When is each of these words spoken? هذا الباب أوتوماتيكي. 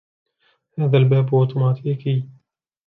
هذا 0.77 0.97
الباب 0.97 1.35
أوتوماتيكي. 1.35 2.27